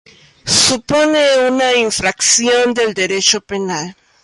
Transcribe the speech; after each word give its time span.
Supone 0.67 1.21
una 1.47 1.75
infracción 1.75 2.73
del 2.73 2.95
derecho 2.95 3.39
penal. 3.39 3.95